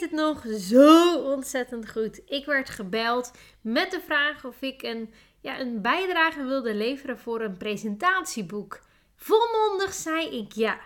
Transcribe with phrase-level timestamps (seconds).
[0.00, 2.20] het nog zo ontzettend goed.
[2.26, 7.40] Ik werd gebeld met de vraag of ik een, ja, een bijdrage wilde leveren voor
[7.40, 8.80] een presentatieboek.
[9.16, 10.78] Volmondig zei ik ja.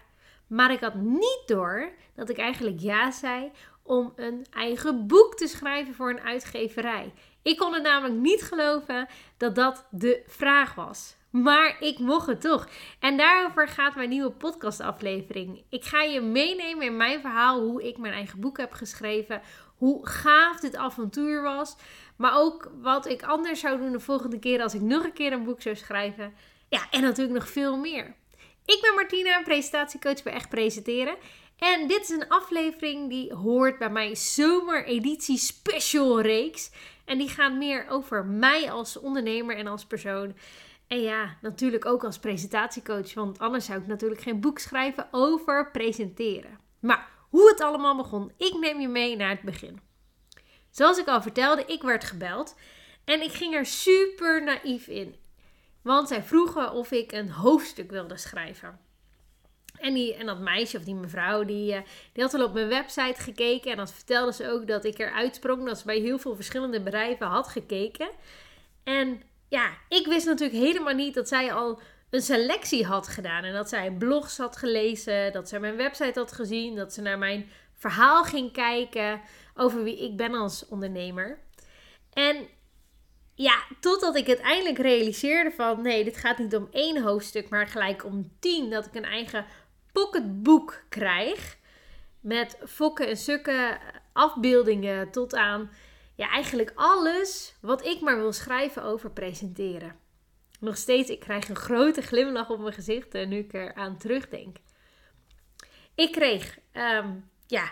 [0.46, 3.50] Maar ik had niet door dat ik eigenlijk ja zei
[3.82, 7.12] om een eigen boek te schrijven voor een uitgeverij.
[7.42, 11.16] Ik kon het namelijk niet geloven dat dat de vraag was.
[11.32, 12.68] Maar ik mocht het toch.
[12.98, 15.62] En daarover gaat mijn nieuwe podcastaflevering.
[15.68, 19.42] Ik ga je meenemen in mijn verhaal hoe ik mijn eigen boek heb geschreven.
[19.76, 21.76] Hoe gaaf dit avontuur was.
[22.16, 25.32] Maar ook wat ik anders zou doen de volgende keer als ik nog een keer
[25.32, 26.34] een boek zou schrijven.
[26.68, 28.14] Ja, en natuurlijk nog veel meer.
[28.64, 31.16] Ik ben Martina, presentatiecoach bij Echt Presenteren.
[31.58, 36.70] En dit is een aflevering die hoort bij mijn zomereditie special reeks.
[37.04, 40.34] En die gaat meer over mij als ondernemer en als persoon.
[40.92, 45.70] En ja, natuurlijk ook als presentatiecoach, want anders zou ik natuurlijk geen boek schrijven over
[45.70, 46.58] presenteren.
[46.80, 49.80] Maar hoe het allemaal begon, ik neem je mee naar het begin.
[50.70, 52.56] Zoals ik al vertelde, ik werd gebeld
[53.04, 55.16] en ik ging er super naïef in.
[55.82, 58.80] Want zij vroegen of ik een hoofdstuk wilde schrijven.
[59.78, 61.82] En, die, en dat meisje of die mevrouw, die, eh,
[62.12, 63.70] die had al op mijn website gekeken.
[63.70, 65.66] En dat vertelde ze ook dat ik eruit sprong.
[65.66, 68.08] Dat ze bij heel veel verschillende bedrijven had gekeken.
[68.84, 73.44] En ja, ik wist natuurlijk helemaal niet dat zij al een selectie had gedaan.
[73.44, 77.18] En dat zij blogs had gelezen, dat zij mijn website had gezien, dat ze naar
[77.18, 79.20] mijn verhaal ging kijken
[79.54, 81.38] over wie ik ben als ondernemer.
[82.12, 82.48] En
[83.34, 88.04] ja, totdat ik uiteindelijk realiseerde van nee, dit gaat niet om één hoofdstuk, maar gelijk
[88.04, 88.70] om tien.
[88.70, 89.46] Dat ik een eigen
[89.92, 91.56] pocketboek krijg.
[92.20, 93.78] Met fokken en sukken,
[94.12, 95.70] afbeeldingen tot aan
[96.14, 99.96] ja, eigenlijk alles wat ik maar wil schrijven over presenteren.
[100.60, 104.56] Nog steeds, ik krijg een grote glimlach op mijn gezicht nu ik er aan terugdenk.
[105.94, 107.14] Ik kreeg ehm,
[107.46, 107.70] ja,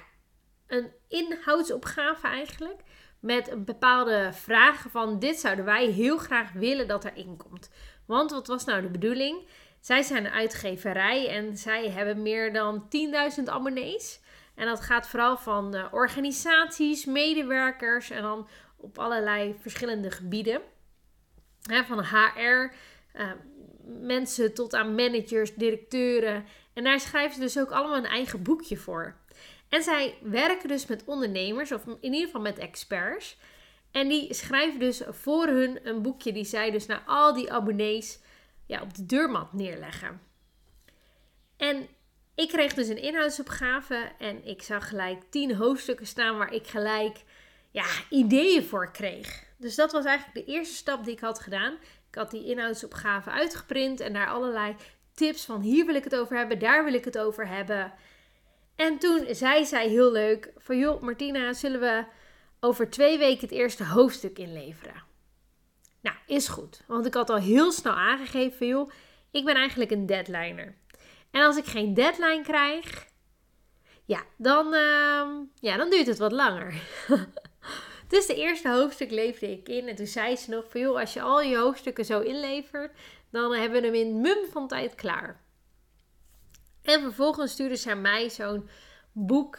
[0.66, 2.80] een inhoudsopgave eigenlijk.
[3.20, 7.70] Met een bepaalde vragen van dit zouden wij heel graag willen dat erin komt.
[8.06, 9.48] Want wat was nou de bedoeling?
[9.80, 12.88] Zij zijn een uitgeverij en zij hebben meer dan
[13.38, 14.20] 10.000 abonnees.
[14.60, 20.60] En dat gaat vooral van uh, organisaties, medewerkers en dan op allerlei verschillende gebieden.
[21.86, 22.72] van HR,
[23.14, 23.32] uh,
[23.84, 26.44] mensen tot aan managers, directeuren.
[26.72, 29.16] En daar schrijven ze dus ook allemaal een eigen boekje voor.
[29.68, 33.38] En zij werken dus met ondernemers, of in ieder geval met experts.
[33.90, 38.20] En die schrijven dus voor hun een boekje die zij dus naar al die abonnees
[38.66, 40.20] ja, op de deurmat neerleggen.
[41.56, 41.88] En
[42.40, 47.22] ik kreeg dus een inhoudsopgave en ik zag gelijk tien hoofdstukken staan waar ik gelijk
[47.70, 49.44] ja, ideeën voor kreeg.
[49.56, 51.72] Dus dat was eigenlijk de eerste stap die ik had gedaan.
[52.08, 54.76] Ik had die inhoudsopgave uitgeprint en daar allerlei
[55.14, 57.92] tips van hier wil ik het over hebben, daar wil ik het over hebben.
[58.76, 62.04] En toen zei zij heel leuk van joh Martina, zullen we
[62.60, 65.02] over twee weken het eerste hoofdstuk inleveren?
[66.00, 66.82] Nou, is goed.
[66.86, 68.90] Want ik had al heel snel aangegeven joh,
[69.30, 70.79] ik ben eigenlijk een deadliner.
[71.30, 73.06] En als ik geen deadline krijg,
[74.04, 76.74] ja, dan, uh, ja, dan duurt het wat langer.
[78.08, 79.88] dus de eerste hoofdstuk leefde ik in.
[79.88, 82.92] En toen zei ze nog van, joh, als je al je hoofdstukken zo inlevert,
[83.30, 85.40] dan hebben we hem in mum van tijd klaar.
[86.82, 88.68] En vervolgens stuurde zij mij zo'n
[89.12, 89.58] boek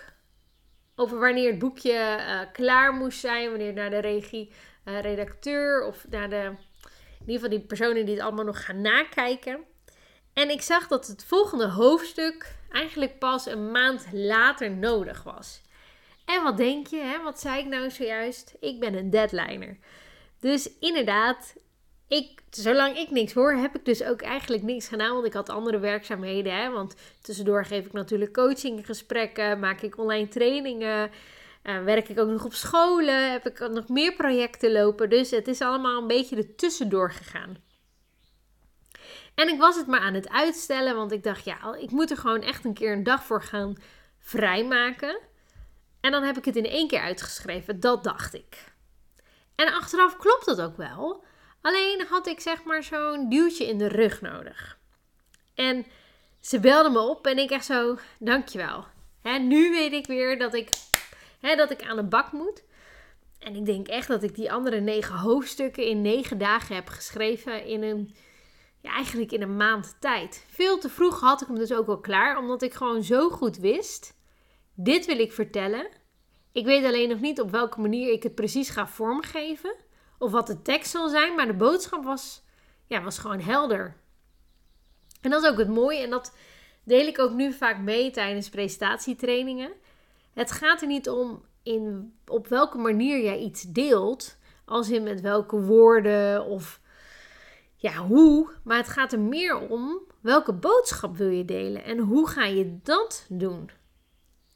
[0.95, 4.51] over wanneer het boekje uh, klaar moest zijn, wanneer naar de regie,
[4.85, 6.55] uh, redacteur of naar de,
[7.19, 9.63] in ieder geval die personen die het allemaal nog gaan nakijken.
[10.33, 15.61] En ik zag dat het volgende hoofdstuk eigenlijk pas een maand later nodig was.
[16.25, 17.23] En wat denk je, hè?
[17.23, 18.55] wat zei ik nou zojuist?
[18.59, 19.77] Ik ben een deadliner.
[20.39, 21.55] Dus inderdaad,
[22.07, 25.13] ik, zolang ik niks hoor, heb ik dus ook eigenlijk niks gedaan.
[25.13, 26.55] Want ik had andere werkzaamheden.
[26.55, 26.69] Hè?
[26.69, 31.11] Want tussendoor geef ik natuurlijk coachinggesprekken, maak ik online trainingen.
[31.63, 35.09] Uh, werk ik ook nog op scholen, heb ik nog meer projecten lopen.
[35.09, 37.57] Dus het is allemaal een beetje er tussendoor gegaan.
[39.41, 42.17] En ik was het maar aan het uitstellen, want ik dacht, ja, ik moet er
[42.17, 43.75] gewoon echt een keer een dag voor gaan
[44.19, 45.19] vrijmaken.
[46.01, 48.73] En dan heb ik het in één keer uitgeschreven, dat dacht ik.
[49.55, 51.23] En achteraf klopt dat ook wel.
[51.61, 54.77] Alleen had ik zeg maar zo'n duwtje in de rug nodig.
[55.55, 55.85] En
[56.39, 58.85] ze belde me op en ik echt zo, dankjewel.
[59.21, 60.69] Hè, nu weet ik weer dat ik,
[61.39, 62.63] dat ik aan de bak moet.
[63.39, 67.65] En ik denk echt dat ik die andere negen hoofdstukken in negen dagen heb geschreven
[67.65, 68.15] in een
[68.81, 70.45] ja, eigenlijk in een maand tijd.
[70.47, 73.57] Veel te vroeg had ik hem dus ook al klaar, omdat ik gewoon zo goed
[73.57, 74.17] wist:
[74.75, 75.89] dit wil ik vertellen.
[76.51, 79.75] Ik weet alleen nog niet op welke manier ik het precies ga vormgeven
[80.17, 82.43] of wat de tekst zal zijn, maar de boodschap was,
[82.85, 83.95] ja, was gewoon helder.
[85.21, 86.35] En dat is ook het mooie en dat
[86.83, 89.71] deel ik ook nu vaak mee tijdens presentatietrainingen.
[90.33, 95.21] Het gaat er niet om in op welke manier jij iets deelt, als in met
[95.21, 96.81] welke woorden of
[97.81, 102.27] ja, hoe, maar het gaat er meer om welke boodschap wil je delen en hoe
[102.27, 103.69] ga je dat doen.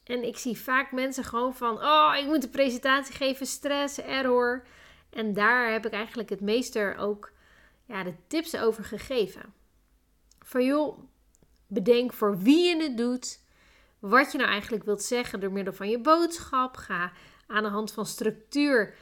[0.04, 4.68] En ik zie vaak mensen gewoon van, oh, ik moet een presentatie geven, stress, error.
[5.10, 7.32] En daar heb ik eigenlijk het meester ook
[7.86, 9.54] ja, de tips over gegeven.
[10.40, 11.00] Van joh,
[11.68, 13.40] bedenk voor wie je het doet,
[14.00, 16.78] wat je nou eigenlijk wilt zeggen door middel van je boodschap.
[16.78, 17.12] Ga
[17.48, 18.96] aan de hand van structuur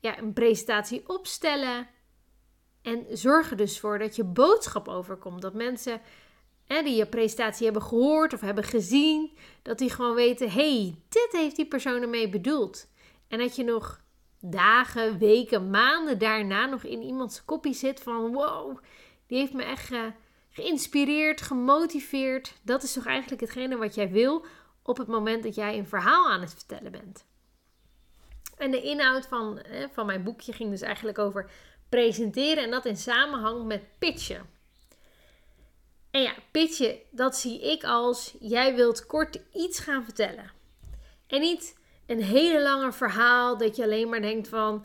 [0.00, 1.94] ja, een presentatie opstellen.
[2.86, 5.42] En zorg er dus voor dat je boodschap overkomt.
[5.42, 6.00] Dat mensen
[6.66, 11.56] die je presentatie hebben gehoord of hebben gezien, dat die gewoon weten: hey, dit heeft
[11.56, 12.88] die persoon ermee bedoeld.
[13.28, 14.00] En dat je nog
[14.40, 18.78] dagen, weken, maanden daarna nog in iemands kopie zit van: wow,
[19.26, 19.92] die heeft me echt
[20.50, 22.54] geïnspireerd, gemotiveerd.
[22.62, 24.44] Dat is toch eigenlijk hetgene wat jij wil
[24.82, 27.24] op het moment dat jij een verhaal aan het vertellen bent.
[28.56, 29.60] En de inhoud van,
[29.92, 31.50] van mijn boekje ging dus eigenlijk over
[31.88, 34.54] presenteren en dat in samenhang met pitchen.
[36.10, 40.50] En ja, pitchen, dat zie ik als jij wilt kort iets gaan vertellen.
[41.26, 44.84] En niet een hele lange verhaal dat je alleen maar denkt van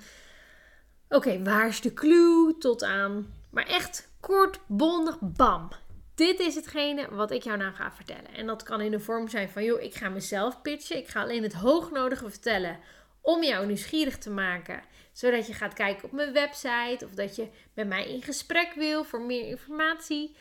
[1.10, 3.34] oké, waar is de clue tot aan.
[3.50, 5.70] Maar echt kort, bondig, bam.
[6.16, 8.34] Dit is hetgene wat ik jou nou ga vertellen.
[8.34, 10.98] En dat kan in de vorm zijn van joh, ik ga mezelf pitchen.
[10.98, 12.80] Ik ga alleen het hoognodige vertellen
[13.22, 14.84] om jou nieuwsgierig te maken.
[15.12, 19.04] Zodat je gaat kijken op mijn website of dat je met mij in gesprek wil
[19.04, 20.36] voor meer informatie.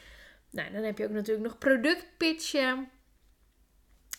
[0.50, 2.88] Nou, dan heb je ook natuurlijk nog productpitchen.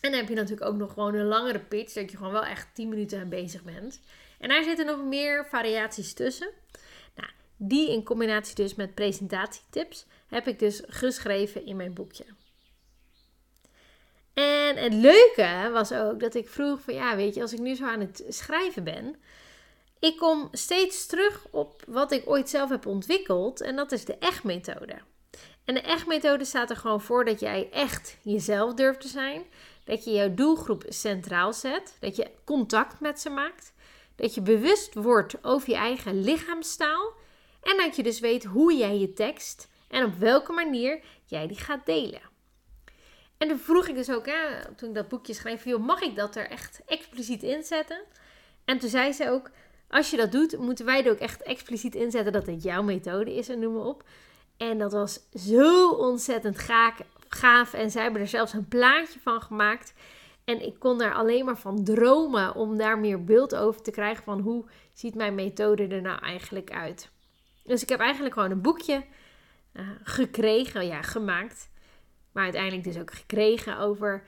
[0.01, 2.45] En dan heb je natuurlijk ook nog gewoon een langere pitch, dat je gewoon wel
[2.45, 4.01] echt 10 minuten aan bezig bent.
[4.39, 6.49] En daar zitten nog meer variaties tussen.
[7.15, 12.25] Nou, die in combinatie dus met presentatietips heb ik dus geschreven in mijn boekje.
[14.33, 17.75] En het leuke was ook dat ik vroeg van ja, weet je, als ik nu
[17.75, 19.15] zo aan het schrijven ben,
[20.01, 24.17] ik kom steeds terug op wat ik ooit zelf heb ontwikkeld en dat is de
[24.17, 24.97] echt-methode.
[25.65, 29.43] En de echt-methode staat er gewoon voor dat jij echt jezelf durft te zijn,
[29.83, 33.73] dat je jouw doelgroep centraal zet, dat je contact met ze maakt,
[34.15, 37.13] dat je bewust wordt over je eigen lichaamstaal
[37.61, 41.59] en dat je dus weet hoe jij je tekst en op welke manier jij die
[41.59, 42.21] gaat delen.
[43.37, 46.15] En toen vroeg ik dus ook, hè, toen ik dat boekje schreef, joh, mag ik
[46.15, 48.03] dat er echt expliciet inzetten?
[48.65, 49.51] En toen zei ze ook,
[49.91, 53.35] als je dat doet, moeten wij er ook echt expliciet inzetten dat het jouw methode
[53.35, 54.03] is en noem maar op.
[54.57, 56.59] En dat was zo ontzettend
[57.29, 57.73] gaaf.
[57.73, 59.93] En zij hebben er zelfs een plaatje van gemaakt.
[60.43, 64.23] En ik kon daar alleen maar van dromen om daar meer beeld over te krijgen
[64.23, 67.09] van hoe ziet mijn methode er nou eigenlijk uit.
[67.63, 69.03] Dus ik heb eigenlijk gewoon een boekje
[69.73, 71.69] uh, gekregen, ja, gemaakt.
[72.31, 74.23] Maar uiteindelijk dus ook gekregen over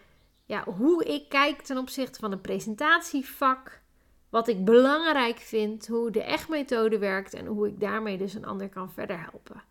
[0.45, 3.81] ja, hoe ik kijk ten opzichte van een presentatievak.
[4.34, 8.70] Wat ik belangrijk vind, hoe de echt-methode werkt en hoe ik daarmee dus een ander
[8.70, 9.64] kan verder helpen.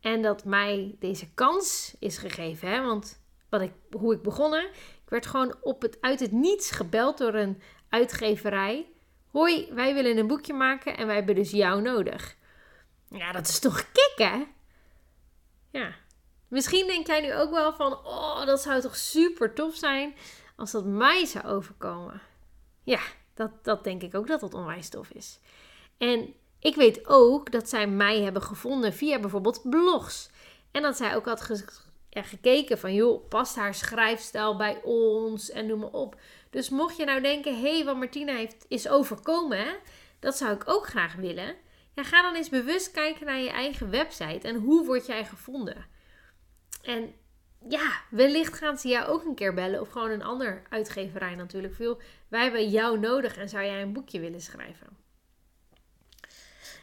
[0.00, 2.82] En dat mij deze kans is gegeven, hè?
[2.82, 4.64] want wat ik, hoe ik begonnen,
[5.04, 8.86] ik werd gewoon op het, uit het niets gebeld door een uitgeverij.
[9.30, 12.36] Hoi, wij willen een boekje maken en wij hebben dus jou nodig.
[13.08, 14.46] Ja, dat is toch kicken?
[15.70, 15.94] Ja.
[16.48, 20.14] Misschien denk jij nu ook wel van, oh, dat zou toch super tof zijn
[20.56, 22.20] als dat mij zou overkomen.
[22.82, 23.00] Ja,
[23.34, 25.38] dat, dat denk ik ook dat dat onwijs tof is.
[25.98, 30.30] En ik weet ook dat zij mij hebben gevonden via bijvoorbeeld blogs.
[30.70, 31.50] En dat zij ook had
[32.10, 36.20] gekeken van, joh, past haar schrijfstijl bij ons en noem maar op.
[36.50, 39.76] Dus mocht je nou denken, hé, hey, wat Martina heeft, is overkomen,
[40.18, 41.56] dat zou ik ook graag willen.
[41.94, 45.86] Ja, ga dan eens bewust kijken naar je eigen website en hoe word jij gevonden.
[46.82, 47.14] En
[47.68, 51.74] ja, wellicht gaan ze jou ook een keer bellen of gewoon een ander uitgeverij natuurlijk.
[51.74, 54.96] Veel, wij hebben jou nodig en zou jij een boekje willen schrijven.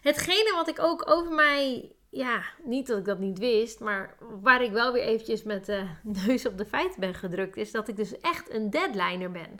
[0.01, 4.63] Hetgene wat ik ook over mij, ja, niet dat ik dat niet wist, maar waar
[4.63, 5.87] ik wel weer eventjes met de
[6.25, 9.59] neus op de feiten ben gedrukt, is dat ik dus echt een deadliner ben.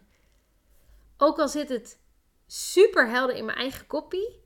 [1.18, 2.00] Ook al zit het
[2.48, 4.40] super helder in mijn eigen kopie,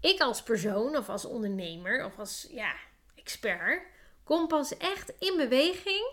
[0.00, 2.74] ik als persoon of als ondernemer of als ja,
[3.14, 3.82] expert
[4.30, 6.12] kom pas echt in beweging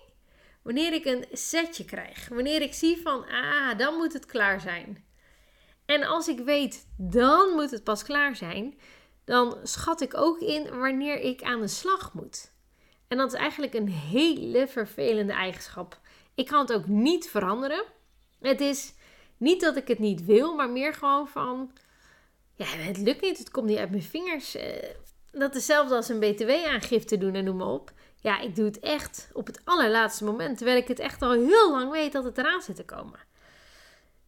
[0.62, 2.28] wanneer ik een setje krijg.
[2.28, 5.06] Wanneer ik zie van, ah, dan moet het klaar zijn.
[5.86, 8.80] En als ik weet, dan moet het pas klaar zijn,
[9.26, 12.52] dan schat ik ook in wanneer ik aan de slag moet.
[13.08, 16.00] En dat is eigenlijk een hele vervelende eigenschap.
[16.36, 17.84] Ik kan het ook niet veranderen.
[18.40, 18.94] Het is
[19.38, 21.72] niet dat ik het niet wil, maar meer gewoon van,
[22.56, 24.56] ja, het lukt niet, het komt niet uit mijn vingers.
[24.56, 24.90] Eh,
[25.32, 27.96] dat is hetzelfde als een btw-aangifte doen en noem maar op.
[28.22, 31.72] Ja, ik doe het echt op het allerlaatste moment, terwijl ik het echt al heel
[31.72, 33.20] lang weet dat het eraan zit te komen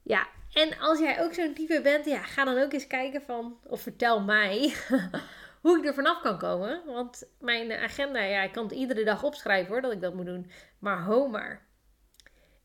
[0.03, 3.59] Ja, en als jij ook zo'n type bent, ja, ga dan ook eens kijken van,
[3.63, 4.73] of vertel mij
[5.61, 6.81] hoe ik er vanaf kan komen.
[6.85, 10.25] Want mijn agenda, ja, ik kan het iedere dag opschrijven hoor, dat ik dat moet
[10.25, 10.51] doen.
[10.79, 11.67] Maar ho maar.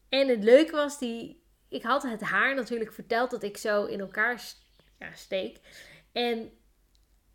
[0.08, 4.00] En het leuke was, die, ik had het haar natuurlijk verteld dat ik zo in
[4.00, 4.42] elkaar
[4.98, 5.60] ja, steek.
[6.12, 6.52] En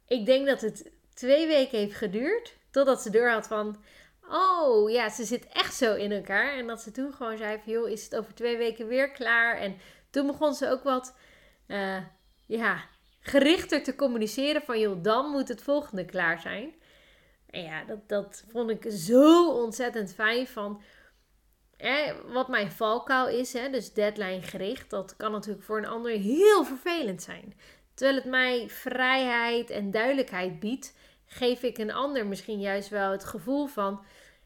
[0.08, 3.84] ik denk dat het twee weken heeft geduurd, totdat ze deur had van...
[4.32, 6.58] Oh ja, ze zit echt zo in elkaar.
[6.58, 9.58] En dat ze toen gewoon zei van, joh, is het over twee weken weer klaar?
[9.58, 9.78] En
[10.10, 11.16] toen begon ze ook wat,
[11.68, 11.98] uh,
[12.46, 12.84] ja,
[13.20, 16.74] gerichter te communiceren van, joh, dan moet het volgende klaar zijn.
[17.50, 20.82] En ja, dat, dat vond ik zo ontzettend fijn van...
[22.28, 26.66] wat mijn valkuil is, hè, dus deadline gericht, dat kan natuurlijk voor een ander heel
[26.66, 27.60] vervelend zijn.
[27.94, 30.94] Terwijl het mij vrijheid en duidelijkheid biedt,
[31.30, 34.04] geef ik een ander misschien juist wel het gevoel van: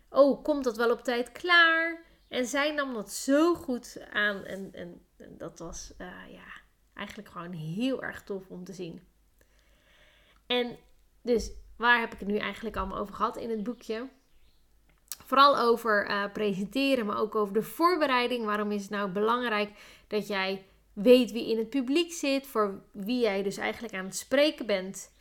[0.10, 2.02] oh, komt dat wel op tijd klaar?
[2.28, 4.44] En zij nam dat zo goed aan.
[4.44, 5.06] En, en,
[5.38, 6.62] dat was uh, ja,
[6.94, 9.08] eigenlijk gewoon heel erg tof om te zien.
[10.48, 10.78] En
[11.22, 14.10] dus waar heb ik het nu eigenlijk allemaal over gehad in het boekje?
[15.24, 18.46] Vooral over uh, presenteren, maar ook over de voorbereiding.
[18.46, 19.72] Waarom is het nou belangrijk
[20.08, 24.16] dat jij weet wie in het publiek zit, voor wie jij dus eigenlijk aan het
[24.16, 25.13] spreken bent.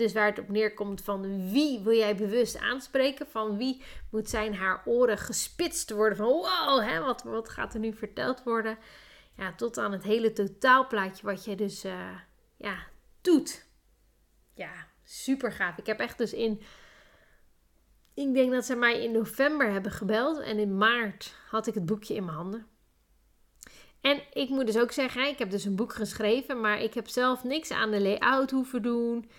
[0.00, 4.54] Dus waar het op neerkomt van wie wil jij bewust aanspreken, van wie moet zijn
[4.54, 8.78] haar oren gespitst worden van wow, hè, wat, wat gaat er nu verteld worden.
[9.36, 12.16] Ja, tot aan het hele totaalplaatje wat je dus uh,
[12.56, 12.86] ja,
[13.20, 13.66] doet.
[14.54, 14.72] Ja,
[15.04, 15.78] super gaaf.
[15.78, 16.62] Ik heb echt dus in,
[18.14, 21.86] ik denk dat ze mij in november hebben gebeld en in maart had ik het
[21.86, 22.66] boekje in mijn handen.
[24.00, 27.08] En ik moet dus ook zeggen, ik heb dus een boek geschreven, maar ik heb
[27.08, 29.30] zelf niks aan de layout hoeven doen.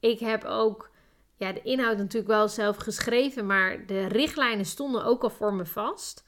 [0.00, 0.90] Ik heb ook
[1.36, 5.66] ja, de inhoud natuurlijk wel zelf geschreven, maar de richtlijnen stonden ook al voor me
[5.66, 6.24] vast.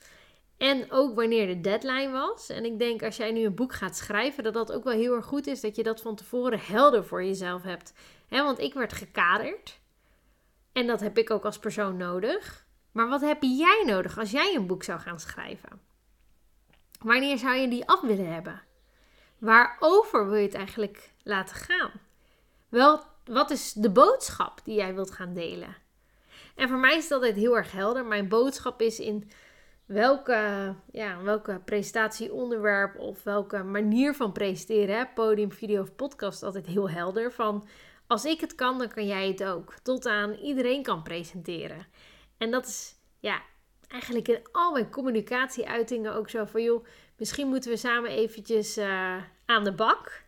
[0.57, 2.49] En ook wanneer de deadline was.
[2.49, 5.15] En ik denk als jij nu een boek gaat schrijven, dat dat ook wel heel
[5.15, 7.93] erg goed is dat je dat van tevoren helder voor jezelf hebt.
[8.29, 9.81] want ik werd gekaderd.
[10.73, 12.67] En dat heb ik ook als persoon nodig.
[12.93, 15.81] Maar wat heb jij nodig als jij een boek zou gaan schrijven?
[17.01, 18.63] Wanneer zou je die af willen hebben?
[19.39, 21.91] Waarover wil je het eigenlijk laten gaan?
[22.69, 25.77] Wel, wat is de boodschap die jij wilt gaan delen?
[26.55, 28.05] En voor mij is dat altijd heel erg helder.
[28.05, 29.31] Mijn boodschap is in
[29.87, 36.67] welke, ja, welke presentatieonderwerp of welke manier van presenteren, hè, podium, video of podcast, altijd
[36.67, 37.33] heel helder.
[37.33, 37.69] Van
[38.07, 39.75] als ik het kan, dan kan jij het ook.
[39.83, 41.87] Tot aan iedereen kan presenteren.
[42.39, 43.43] En dat is ja,
[43.89, 49.17] eigenlijk in al mijn communicatieuitingen ook zo van, joh, misschien moeten we samen eventjes uh,
[49.47, 50.27] aan de bak.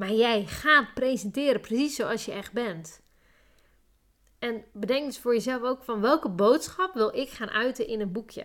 [0.00, 3.00] Maar jij gaat presenteren precies zoals je echt bent.
[4.38, 8.12] En bedenk dus voor jezelf ook van welke boodschap wil ik gaan uiten in een
[8.12, 8.44] boekje.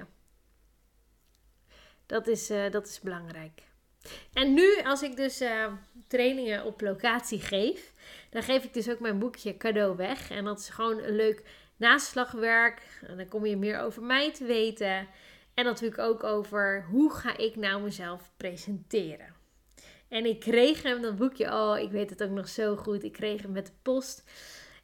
[2.05, 3.63] Dat is, uh, dat is belangrijk.
[4.33, 5.73] En nu, als ik dus uh,
[6.07, 7.93] trainingen op locatie geef,
[8.29, 10.29] dan geef ik dus ook mijn boekje cadeau weg.
[10.29, 11.43] En dat is gewoon een leuk
[11.75, 12.99] naslagwerk.
[13.07, 15.07] En dan kom je meer over mij te weten.
[15.53, 19.34] En natuurlijk ook over hoe ga ik nou mezelf presenteren.
[20.07, 23.03] En ik kreeg hem, dat boekje, oh, ik weet het ook nog zo goed.
[23.03, 24.23] Ik kreeg hem met de post.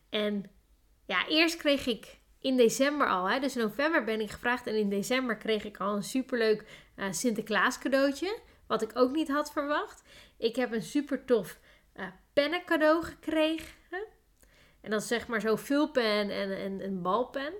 [0.10, 0.52] En
[1.06, 4.68] ja, eerst kreeg ik in december al, hè, dus in november ben ik gevraagd.
[4.68, 8.40] En in december kreeg ik al een superleuk uh, Sinterklaas cadeautje.
[8.68, 10.04] Wat ik ook niet had verwacht.
[10.38, 11.60] Ik heb een super tof
[11.96, 14.08] uh, pennen cadeau gekregen.
[14.82, 17.54] En is zeg maar zo vulpen en, en een balpen.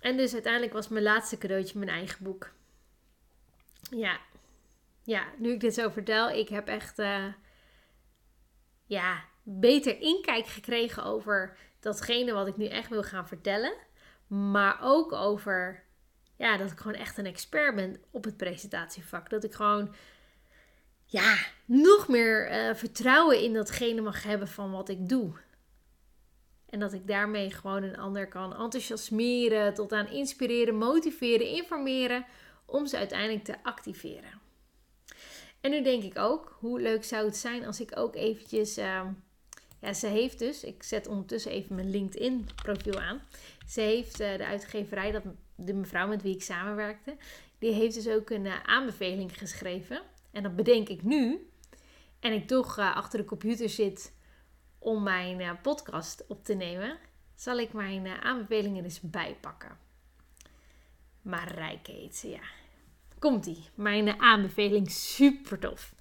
[0.00, 2.50] En dus uiteindelijk was mijn laatste cadeautje mijn eigen boek.
[3.90, 4.20] Ja,
[5.04, 7.24] ja nu ik dit zo vertel, ik heb echt uh,
[8.86, 13.74] ja, beter inkijk gekregen over datgene wat ik nu echt wil gaan vertellen.
[14.26, 15.84] Maar ook over
[16.36, 19.30] ja, dat ik gewoon echt een expert ben op het presentatievak.
[19.30, 19.94] Dat ik gewoon
[21.04, 25.32] ja, nog meer uh, vertrouwen in datgene mag hebben van wat ik doe.
[26.68, 32.26] En dat ik daarmee gewoon een ander kan enthousiasmeren, tot aan inspireren, motiveren, informeren,
[32.66, 34.43] om ze uiteindelijk te activeren.
[35.64, 39.02] En nu denk ik ook, hoe leuk zou het zijn als ik ook eventjes, uh,
[39.80, 43.22] ja, ze heeft dus, ik zet ondertussen even mijn LinkedIn profiel aan.
[43.68, 45.22] Ze heeft uh, de uitgeverij, dat,
[45.54, 47.16] de mevrouw met wie ik samenwerkte,
[47.58, 50.02] die heeft dus ook een uh, aanbeveling geschreven.
[50.30, 51.50] En dat bedenk ik nu.
[52.20, 54.12] En ik toch uh, achter de computer zit
[54.78, 56.98] om mijn podcast op te nemen,
[57.34, 59.78] zal ik mijn aanbevelingen eens bijpakken.
[61.22, 62.63] Marijke heet ze, ja.
[63.24, 63.68] Komt-ie.
[63.74, 65.94] Mijn aanbeveling super tof.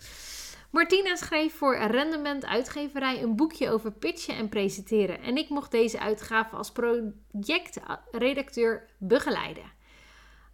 [0.70, 5.22] Martina schreef voor Rendement Uitgeverij een boekje over pitchen en presenteren.
[5.22, 9.64] En ik mocht deze uitgave als projectredacteur begeleiden.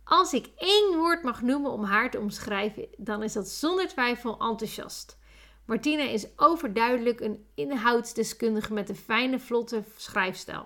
[0.04, 4.40] Als ik één woord mag noemen om haar te omschrijven, dan is dat zonder twijfel
[4.40, 5.18] enthousiast.
[5.66, 10.66] Martina is overduidelijk een inhoudsdeskundige met een fijne, vlotte schrijfstijl.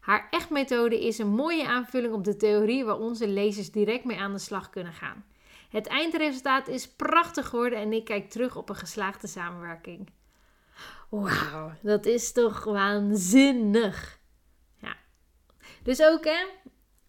[0.00, 4.32] Haar echtmethode is een mooie aanvulling op de theorie waar onze lezers direct mee aan
[4.32, 5.24] de slag kunnen gaan.
[5.70, 10.10] Het eindresultaat is prachtig geworden en ik kijk terug op een geslaagde samenwerking.
[11.08, 14.18] Wauw, dat is toch waanzinnig.
[14.78, 14.96] Ja.
[15.82, 16.46] Dus ook hè,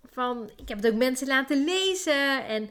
[0.06, 2.70] van ik heb het ook mensen laten lezen en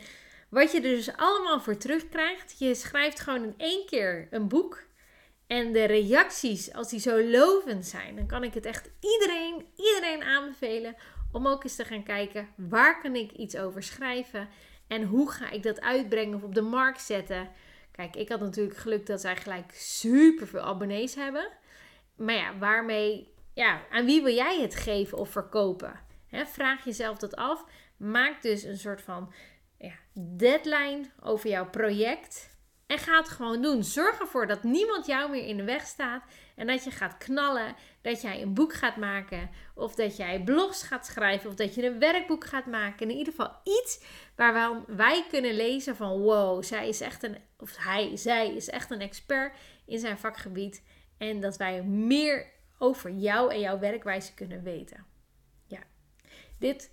[0.48, 2.58] wat je er dus allemaal voor terugkrijgt.
[2.58, 4.82] Je schrijft gewoon in één keer een boek.
[5.46, 10.22] En de reacties, als die zo lovend zijn, dan kan ik het echt iedereen, iedereen
[10.22, 10.96] aanbevelen
[11.32, 14.48] om ook eens te gaan kijken waar kan ik iets over schrijven
[14.90, 17.48] en hoe ga ik dat uitbrengen of op de markt zetten.
[17.92, 21.48] Kijk, ik had natuurlijk geluk dat zij gelijk super veel abonnees hebben.
[22.16, 26.00] Maar ja, waarmee, ja, aan wie wil jij het geven of verkopen?
[26.30, 27.64] vraag jezelf dat af.
[27.96, 29.32] Maak dus een soort van
[29.78, 32.58] ja, deadline over jouw project.
[32.86, 33.84] En ga het gewoon doen.
[33.84, 36.22] Zorg ervoor dat niemand jou meer in de weg staat.
[36.56, 37.74] En dat je gaat knallen.
[38.02, 39.50] Dat jij een boek gaat maken.
[39.74, 41.50] Of dat jij blogs gaat schrijven.
[41.50, 43.10] Of dat je een werkboek gaat maken.
[43.10, 44.04] In ieder geval iets
[44.36, 47.36] waar wij kunnen lezen van wow, zij is echt een.
[47.58, 50.82] Of hij, zij is echt een expert in zijn vakgebied.
[51.18, 52.46] En dat wij meer
[52.78, 55.06] over jou en jouw werkwijze kunnen weten.
[55.66, 55.80] Ja,
[56.58, 56.90] dit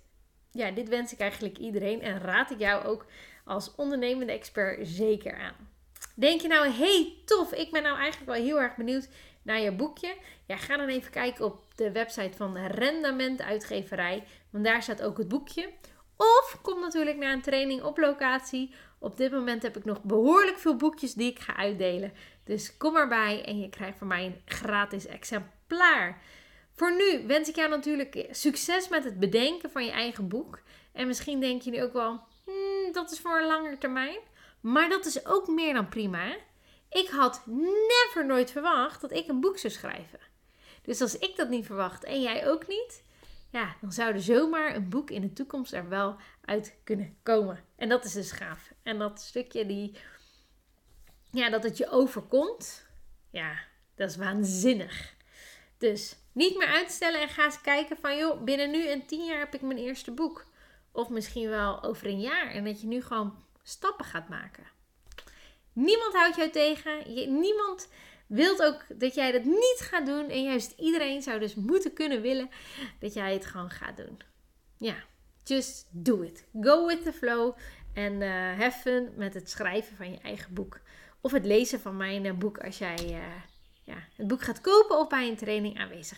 [0.52, 3.06] ja, dit wens ik eigenlijk iedereen en raad ik jou ook
[3.44, 5.68] als ondernemende expert zeker aan.
[6.14, 9.08] Denk je nou, hey tof, ik ben nou eigenlijk wel heel erg benieuwd
[9.42, 10.16] naar je boekje?
[10.46, 15.18] Ja, ga dan even kijken op de website van Rendement Uitgeverij, want daar staat ook
[15.18, 15.70] het boekje.
[16.16, 18.74] Of kom natuurlijk naar een training op locatie.
[18.98, 22.12] Op dit moment heb ik nog behoorlijk veel boekjes die ik ga uitdelen.
[22.44, 26.22] Dus kom erbij en je krijgt van mij een gratis exemplaar.
[26.72, 30.60] Voor nu wens ik jou natuurlijk succes met het bedenken van je eigen boek.
[30.92, 34.18] En misschien denk je nu ook wel, hmm, dat is voor een langer termijn.
[34.60, 36.36] Maar dat is ook meer dan prima.
[36.90, 40.20] Ik had never nooit verwacht dat ik een boek zou schrijven.
[40.82, 43.02] Dus als ik dat niet verwacht en jij ook niet,
[43.50, 47.64] ja, dan zou er zomaar een boek in de toekomst er wel uit kunnen komen.
[47.76, 48.72] En dat is dus gaaf.
[48.82, 49.96] En dat stukje die,
[51.30, 52.86] ja, dat het je overkomt,
[53.30, 53.58] ja,
[53.94, 55.14] dat is waanzinnig.
[55.78, 59.38] Dus niet meer uitstellen en ga eens kijken van joh, binnen nu en tien jaar
[59.38, 60.46] heb ik mijn eerste boek.
[60.92, 62.50] Of misschien wel over een jaar.
[62.50, 64.64] En dat je nu gewoon stappen gaat maken.
[65.78, 67.02] Niemand houdt jou tegen.
[67.40, 67.88] Niemand
[68.26, 70.28] wilt ook dat jij dat niet gaat doen.
[70.28, 72.50] En juist iedereen zou dus moeten kunnen willen
[73.00, 74.20] dat jij het gewoon gaat doen.
[74.76, 74.94] Ja,
[75.44, 76.44] just do it.
[76.60, 77.56] Go with the flow.
[77.94, 80.80] En uh, have fun met het schrijven van je eigen boek.
[81.20, 83.18] Of het lezen van mijn uh, boek als jij uh,
[83.84, 86.16] ja, het boek gaat kopen of bij een training aanwezig